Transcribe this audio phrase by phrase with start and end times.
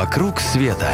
[0.00, 0.88] «Вокруг света»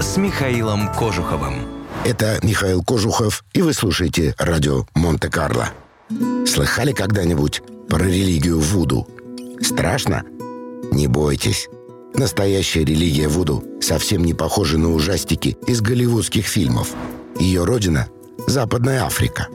[0.00, 1.68] с Михаилом Кожуховым.
[2.04, 5.68] Это Михаил Кожухов, и вы слушаете радио Монте-Карло.
[6.44, 9.06] Слыхали когда-нибудь про религию Вуду?
[9.62, 10.24] Страшно?
[10.90, 11.68] Не бойтесь.
[12.14, 16.88] Настоящая религия Вуду совсем не похожа на ужастики из голливудских фильмов.
[17.38, 18.08] Ее родина–
[18.48, 19.46] Западная Африка.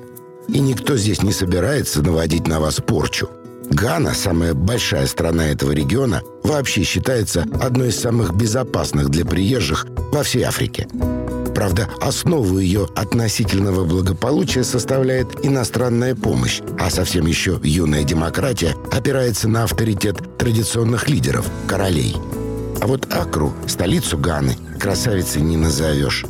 [0.48, 3.30] И никто здесь не собирается наводить на вас порчу–
[3.72, 10.24] Гана, самая большая страна этого региона, вообще считается одной из самых безопасных для приезжих во
[10.24, 10.90] всей Африке.
[11.56, 19.64] Правда, основу ее относительного благополучия составляет иностранная помощь, а совсем еще юная демократия опирается на
[19.64, 22.18] авторитет традиционных лидеров, королей.
[22.82, 26.26] А вот Акру, столицу Ганы, красавицей не назовешь.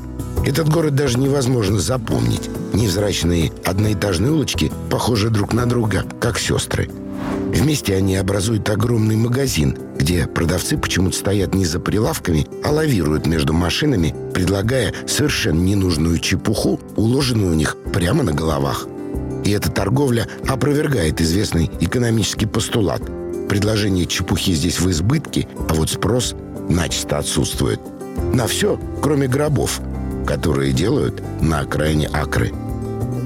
[0.45, 2.49] Этот город даже невозможно запомнить.
[2.73, 6.89] Невзрачные одноэтажные улочки похожи друг на друга, как сестры–
[7.53, 13.51] Вместе они образуют огромный магазин, где продавцы почему-то стоят не за прилавками, а лавируют между
[13.53, 18.87] машинами, предлагая совершенно ненужную чепуху, уложенную у них прямо на головах.
[19.43, 23.01] И эта торговля опровергает известный экономический постулат.
[23.49, 26.35] Предложение чепухи здесь в избытке, а вот спрос
[26.69, 27.81] начисто отсутствует.
[28.33, 29.81] На все, кроме гробов,
[30.25, 32.53] которые делают на окраине Акры.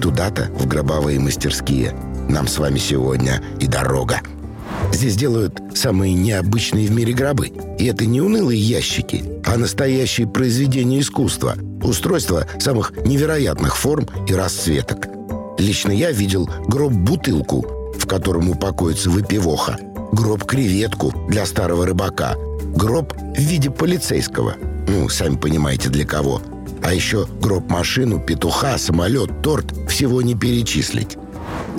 [0.02, 1.96] Туда-то, в гробовые мастерские–
[2.30, 4.22] нам с вами сегодня и дорога.
[4.92, 7.52] Здесь делают самые необычные в мире гробы.
[7.80, 11.56] И это не унылые ящики, а настоящие произведения искусства.
[11.84, 15.08] Устройства самых невероятных форм и расцветок.
[15.58, 19.78] Лично я видел гроб-бутылку, в котором упокоится выпивоха.
[20.12, 22.36] Гроб-креветку для старого рыбака.
[22.76, 24.56] Гроб в виде полицейского.
[24.88, 26.42] Ну, сами понимаете, для кого.
[26.84, 29.66] А еще гроб-машину, петуха, самолет, торт.
[29.90, 31.18] Всего не перечислить.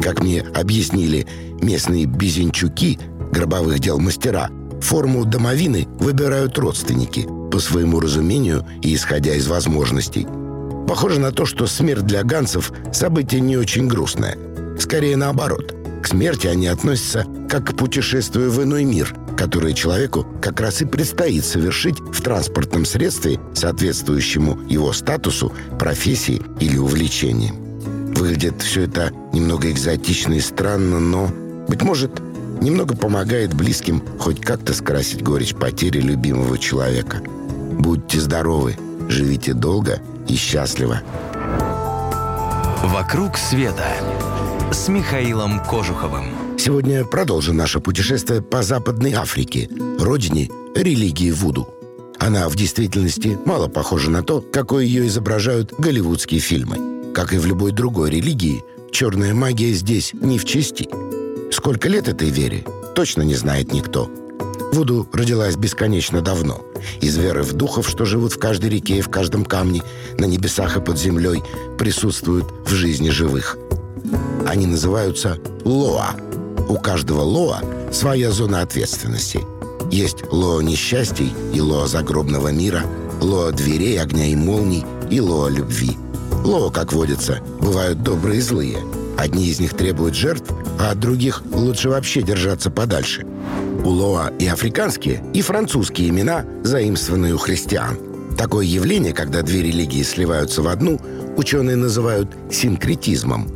[0.02, 1.26] Как мне объяснили
[1.60, 2.98] местные безенчуки,
[3.32, 10.26] гробовых дел мастера, форму домовины выбирают родственники по своему разумению и исходя из возможностей.
[10.86, 14.38] Похоже на то, что смерть для ганцев– событие не очень грустное.
[14.78, 15.74] Скорее наоборот.
[16.02, 20.84] К смерти они относятся как к путешествию в иной мир, которое человеку как раз и
[20.84, 27.65] предстоит совершить в транспортном средстве, соответствующему его статусу, профессии или увлечению.
[28.16, 31.28] Выглядит все это немного экзотично и странно, но,
[31.68, 32.12] быть может,
[32.62, 37.22] немного помогает близким хоть как-то скрасить горечь потери любимого человека.
[37.78, 38.78] Будьте здоровы,
[39.10, 41.02] живите долго и счастливо.
[42.84, 43.86] «Вокруг света»
[44.72, 46.58] с Михаилом Кожуховым.
[46.58, 49.68] Сегодня продолжим наше путешествие по Западной Африке,
[50.00, 51.68] родине религии Вуду.
[52.18, 56.78] Она в действительности мало похожа на то, какой ее изображают голливудские фильмы–
[57.16, 58.62] как и в любой другой религии,
[58.92, 60.86] черная магия здесь не в чести.
[61.50, 62.62] Сколько лет этой вере,
[62.94, 64.10] точно не знает никто.
[64.74, 66.62] Вуду родилась бесконечно давно.
[67.00, 69.82] Из веры в духов, что живут в каждой реке и в каждом камне,
[70.18, 71.42] на небесах и под землей,
[71.78, 73.56] присутствуют в жизни живых.
[74.46, 76.10] Они называются Лоа.
[76.68, 77.62] У каждого Лоа
[77.92, 79.40] своя зона ответственности.
[79.90, 82.82] Есть Лоа несчастий и Лоа загробного мира,
[83.22, 85.96] Лоа дверей, огня и молний и Лоа любви–
[86.46, 88.78] Ло, как водится, бывают добрые и злые.
[89.18, 93.26] Одни из них требуют жертв, а от других лучше вообще держаться подальше.
[93.84, 97.98] У Лоа и африканские, и французские имена, заимствованные у христиан.
[98.38, 101.00] Такое явление, когда две религии сливаются в одну,
[101.36, 103.48] ученые называют синкретизмом.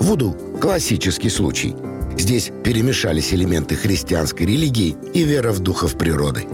[0.00, 1.76] Вуду– классический случай.
[2.18, 6.44] Здесь перемешались элементы христианской религии и вера в духов природы.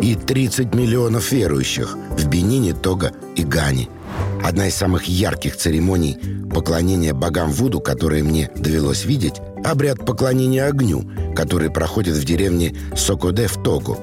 [0.00, 3.88] И 30 миллионов верующих в Бенине, Того и Гане–
[4.42, 6.18] Одна из самых ярких церемоний
[6.52, 9.34] поклонения богам Вуду, которые мне довелось видеть,
[9.64, 13.98] обряд поклонения огню, который проходит в деревне Сокоде в Того.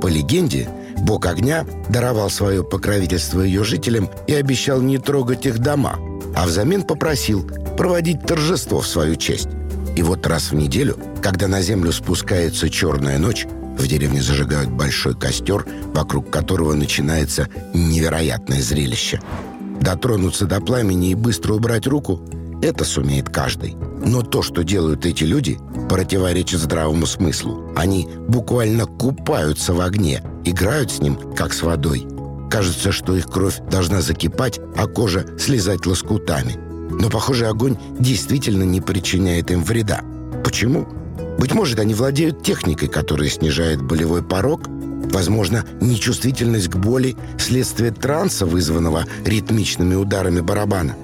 [0.00, 5.98] По легенде, бог огня даровал свое покровительство ее жителям и обещал не трогать их дома,
[6.34, 9.48] а взамен попросил проводить торжество в свою честь.
[9.96, 13.46] И вот раз в неделю, когда на землю спускается черная ночь,
[13.78, 19.20] в деревне зажигают большой костер, вокруг которого начинается невероятное зрелище–
[19.84, 22.18] Дотронуться до пламени и быстро убрать руку–
[22.62, 23.76] это сумеет каждый.
[24.02, 25.58] Но то, что делают эти люди,
[25.90, 27.70] противоречит здравому смыслу.
[27.76, 32.06] Они буквально купаются в огне, играют с ним, как с водой.
[32.50, 36.54] Кажется, что их кровь должна закипать, а кожа слезать лоскутами.
[36.90, 40.00] Но, похоже, огонь действительно не причиняет им вреда.
[40.42, 40.88] Почему?
[41.38, 44.62] Быть может, они владеют техникой, которая снижает болевой порог–
[45.14, 50.96] Возможно, нечувствительность к боли– следствие транса, вызванного ритмичными ударами барабана.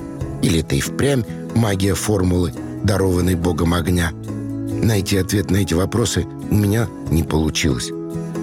[0.43, 1.23] Или это и впрямь
[1.55, 2.53] магия формулы,
[2.83, 4.11] дарованной богом огня.
[4.11, 7.93] Найти ответ на эти вопросы у меня не получилось.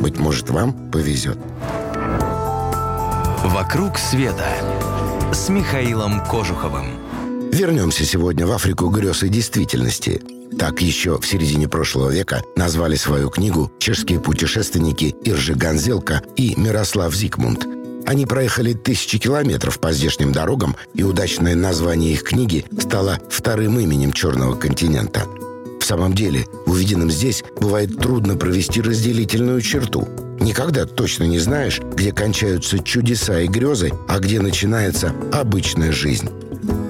[0.01, 1.37] Быть может, вам повезет.
[3.43, 4.47] «Вокруг света»
[5.33, 6.91] с Михаилом Кожуховым.
[7.51, 10.21] Вернемся сегодня в Африку грез и действительности.
[10.57, 17.15] Так еще в середине прошлого века назвали свою книгу чешские путешественники Иржи Ганзелка и Мирослав
[17.15, 17.67] Зигмунд.
[18.07, 24.13] Они проехали тысячи километров по здешним дорогам, и удачное название их книги стало вторым именем
[24.13, 25.25] Черного континента.
[25.79, 30.07] В самом деле, увиденным здесь бывает трудно провести разделительную черту.
[30.39, 36.29] Никогда точно не знаешь, где кончаются чудеса и грезы, а где начинается обычная жизнь.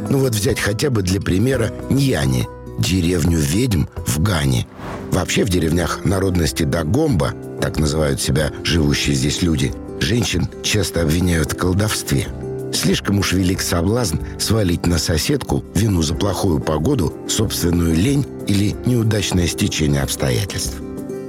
[0.10, 2.48] Ну вот взять хотя бы для примера Ньяни,
[2.80, 4.68] деревню ведьм в Гане.
[5.12, 11.58] Вообще в деревнях народности Дагомба, так называют себя живущие здесь люди, женщин часто обвиняют в
[11.58, 12.28] колдовстве.
[12.74, 19.48] Слишком уж велик соблазн свалить на соседку вину за плохую погоду, собственную лень или неудачное
[19.48, 20.76] стечение обстоятельств.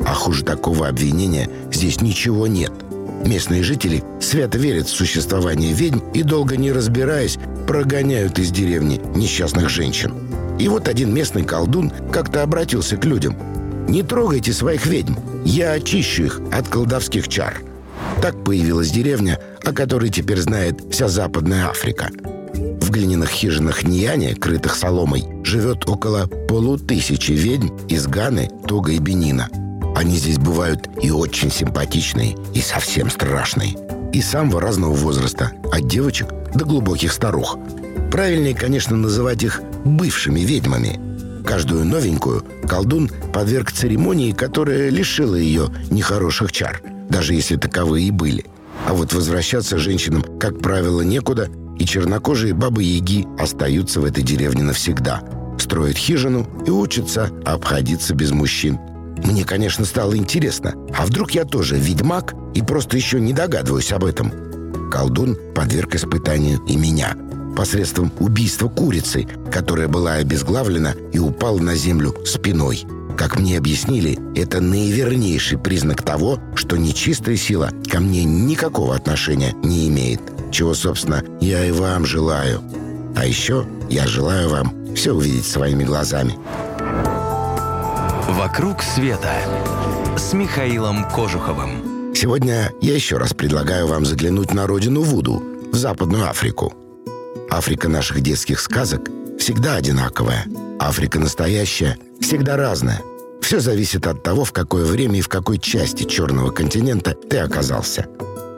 [0.07, 2.73] А хуже такого обвинения здесь ничего нет–
[3.25, 9.69] Местные жители свято верят в существование ведьм и, долго не разбираясь, прогоняют из деревни несчастных
[9.69, 10.28] женщин.
[10.59, 13.37] И вот один местный колдун как-то обратился к людям.
[13.89, 15.15] «Не трогайте своих ведьм,
[15.45, 17.63] я очищу их от колдовских чар».
[18.21, 22.11] Так появилась деревня, о которой теперь знает вся Западная Африка.
[22.55, 29.49] В глиняных хижинах Ньяне, крытых соломой, живет около полутысячи ведьм из Ганы, Тога и Бенина–
[29.99, 33.75] они здесь бывают и очень симпатичные, и совсем страшные.
[34.13, 37.59] И самого разного возраста, от девочек до глубоких старух.
[38.11, 40.99] Правильнее, конечно, называть их бывшими ведьмами.
[41.45, 48.47] Каждую новенькую колдун подверг церемонии, которая лишила ее нехороших чар, даже если таковые и были.
[48.87, 55.23] А вот возвращаться женщинам, как правило, некуда, и чернокожие бабы-яги остаются в этой деревне навсегда.
[55.59, 58.79] Строят хижину и учатся обходиться без мужчин.
[59.25, 64.05] Мне, конечно, стало интересно, а вдруг я тоже ведьмак и просто еще не догадываюсь об
[64.05, 64.33] этом?
[64.91, 67.17] Колдун подверг испытанию и меня
[67.59, 72.85] посредством убийства курицы, которая была обезглавлена и упала на землю спиной.
[73.17, 79.89] Как мне объяснили, это наивернейший признак того, что нечистая сила ко мне никакого отношения не
[79.89, 80.21] имеет.
[80.53, 82.63] Чего, собственно, я и вам желаю.
[83.17, 86.39] А еще я желаю вам все увидеть своими глазами.
[88.29, 89.35] «Вокруг света»
[90.17, 92.15] с Михаилом Кожуховым.
[92.15, 96.73] Сегодня я еще раз предлагаю вам заглянуть на родину Вуду, в Западную Африку.
[97.51, 99.09] Африка наших детских сказок
[99.39, 100.47] всегда одинаковая.
[100.79, 103.03] Африка настоящая всегда разная.
[103.41, 108.07] Все зависит от того, в какое время и в какой части черного континента ты оказался.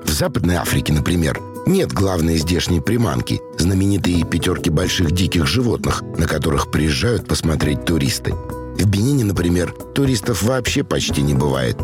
[0.04, 6.70] В Западной Африке, например, нет главной здешней приманки, знаменитые пятерки больших диких животных, на которых
[6.70, 8.34] приезжают посмотреть туристы–
[8.80, 11.76] в Бенине, например, туристов вообще почти не бывает.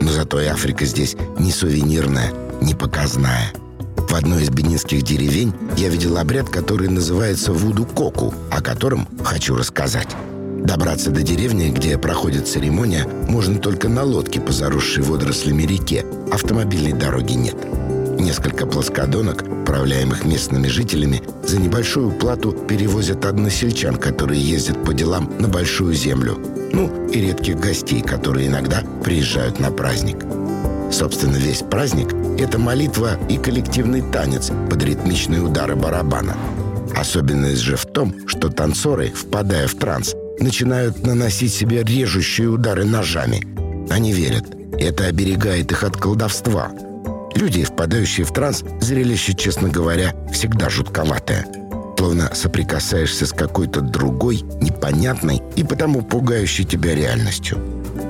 [0.00, 3.52] Но зато и Африка здесь не сувенирная, не показная.
[4.08, 10.08] В одной из бенинских деревень я видел обряд, который называется вуду-коку, о котором хочу рассказать.
[10.62, 16.06] Добраться до деревни, где проходит церемония, можно только на лодке по заросшей водорослями реке.
[16.32, 17.56] Автомобильной дороги нет.
[18.18, 25.48] Несколько плоскодонок, управляемых местными жителями, за небольшую плату перевозят односельчан, которые ездят по делам на
[25.48, 26.38] Большую Землю.
[26.72, 30.24] Ну, и редких гостей, которые иногда приезжают на праздник.
[30.92, 36.36] Собственно, весь праздник– это молитва и коллективный танец под ритмичные удары барабана.
[36.96, 43.46] Особенность же в том, что танцоры, впадая в транс, начинают наносить себе режущие удары ножами.
[43.90, 44.44] Они верят,
[44.78, 46.70] это оберегает их от колдовства–
[47.36, 51.46] Люди, впадающие в транс, зрелище, честно говоря, всегда жутковатое.
[51.98, 57.58] Словно соприкасаешься с какой-то другой, непонятной и потому пугающей тебя реальностью.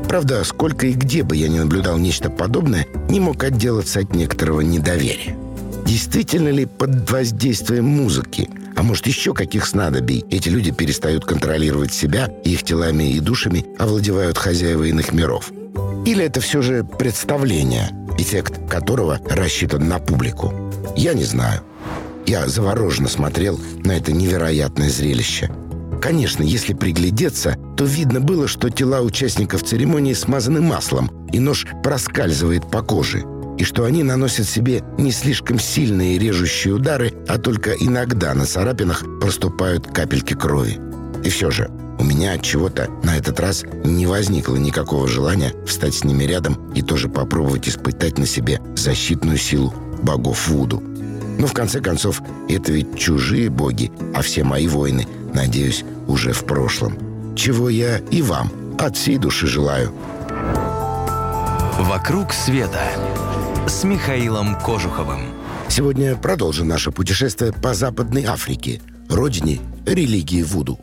[0.09, 4.61] Правда, сколько и где бы я не наблюдал нечто подобное, не мог отделаться от некоторого
[4.61, 5.37] недоверия.
[5.85, 12.27] Действительно ли под воздействием музыки, а может еще каких снадобий, эти люди перестают контролировать себя,
[12.45, 15.53] их телами и душами овладевают хозяева иных миров?
[16.05, 20.53] Или это все же представление– эффект которого рассчитан на публику.
[20.97, 21.63] Я не знаю.
[22.27, 25.51] Я завороженно смотрел на это невероятное зрелище.
[26.01, 32.71] Конечно, если приглядеться, то видно было, что тела участников церемонии смазаны маслом, и нож проскальзывает
[32.71, 33.25] по коже,
[33.59, 39.05] и что они наносят себе не слишком сильные режущие удары, а только иногда на царапинах
[39.21, 40.79] проступают капельки крови.
[41.25, 45.95] И все же, у меня от чего-то на этот раз не возникло никакого желания встать
[45.95, 50.83] с ними рядом и тоже попробовать испытать на себе защитную силу богов Вуду.
[51.39, 56.45] Но в конце концов, это ведь чужие боги, а все мои воины, надеюсь, уже в
[56.45, 56.97] прошлом.
[57.37, 59.93] Чего я и вам от всей души желаю.
[61.79, 62.81] «Вокруг света»
[63.69, 65.27] с Михаилом Кожуховым.
[65.69, 70.81] Сегодня продолжим наше путешествие по Западной Африке, родине религии Вуду.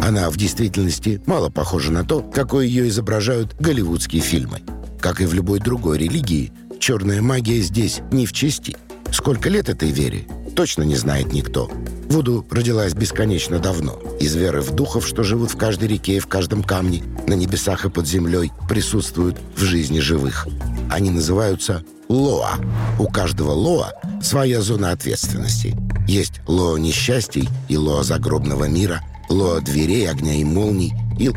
[0.00, 4.60] Она в действительности мало похожа на то, какой ее изображают голливудские фильмы.
[5.00, 8.76] Как и в любой другой религии, черная магия здесь не в чести.
[9.12, 11.70] Сколько лет этой вере, точно не знает никто.
[12.08, 13.98] Вуду родилась бесконечно давно.
[14.20, 17.84] Из веры в духов, что живут в каждой реке и в каждом камне, на небесах
[17.84, 20.46] и под землей, присутствуют в жизни живых.
[20.90, 22.58] Они называются Лоа.
[22.98, 25.76] У каждого Лоа своя зона ответственности.
[26.06, 31.32] Есть Лоа несчастий и Лоа загробного мира, Лоа дверей, огня и молний и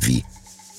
[0.00, 0.24] Ви.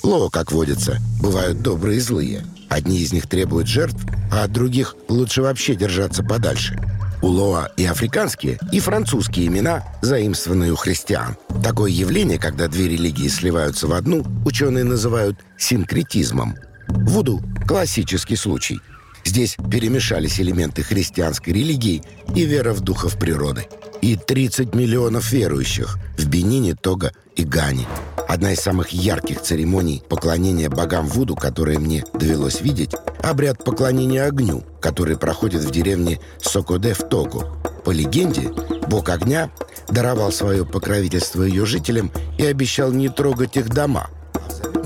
[0.03, 2.43] Лоа, как водится, бывают добрые и злые.
[2.75, 6.77] Одни из них требуют жертв, а от других лучше вообще держаться подальше.
[7.21, 11.37] У Лоа и африканские, и французские имена, заимствованные у христиан.
[11.63, 16.57] Такое явление, когда две религии сливаются в одну, ученые называют синкретизмом.
[16.89, 18.81] Вуду– классический случай–
[19.23, 22.03] Здесь перемешались элементы христианской религии
[22.35, 23.65] и вера в духов природы.
[24.01, 27.87] И 30 миллионов верующих в Бенине, Того и Гане.
[28.27, 32.91] Одна из самых ярких церемоний поклонения богам Вуду, которые мне довелось видеть,
[33.21, 37.57] обряд поклонения огню, который проходит в деревне Сокоде в Того.
[37.83, 38.51] По легенде,
[38.87, 39.51] бог огня
[39.89, 44.09] даровал свое покровительство ее жителям и обещал не трогать их дома.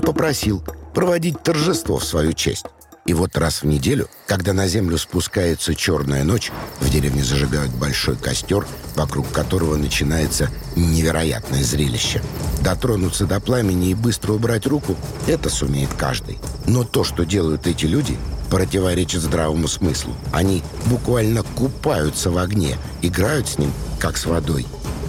[0.02, 0.62] Попросил
[0.94, 2.66] проводить торжество в свою честь.
[3.06, 8.16] И вот раз в неделю, когда на землю спускается черная ночь, в деревне зажигают большой
[8.16, 12.22] костер, вокруг которого начинается невероятное зрелище.
[12.62, 16.38] Дотронуться до пламени и быстро убрать руку– это сумеет каждый.
[16.66, 18.18] Но то, что делают эти люди,
[18.50, 20.14] противоречит здравому смыслу.
[20.32, 24.66] Они буквально купаются в огне, играют с ним, как с водой.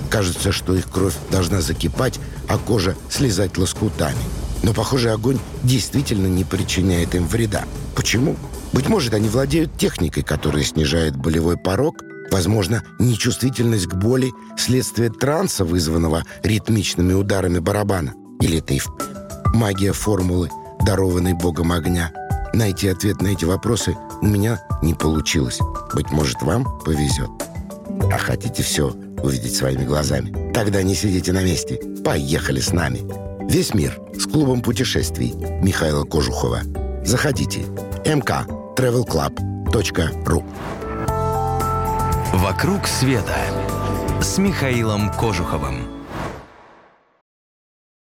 [0.09, 4.17] Кажется, что их кровь должна закипать, а кожа слезать лоскутами.
[4.63, 7.65] Но, похоже, огонь действительно не причиняет им вреда.
[7.95, 8.35] Почему?
[8.73, 15.65] Быть может, они владеют техникой, которая снижает болевой порог, возможно, нечувствительность к боли следствие транса,
[15.65, 18.13] вызванного ритмичными ударами барабана.
[18.39, 18.81] Или это и
[19.53, 20.49] магия формулы,
[20.85, 22.11] дарованной богом огня.
[22.53, 25.59] Найти ответ на эти вопросы у меня не получилось.
[25.93, 27.29] Быть может, вам повезет.
[28.11, 28.89] А хотите все
[29.23, 30.53] увидеть своими глазами?
[30.53, 31.79] Тогда не сидите на месте.
[32.03, 33.30] Поехали с нами.
[33.51, 36.61] Весь мир с клубом путешествий Михаила Кожухова.
[37.03, 37.65] Заходите.
[38.05, 40.43] mktravelclub.ru
[42.33, 43.35] «Вокруг света»
[44.21, 45.90] с Михаилом Кожуховым.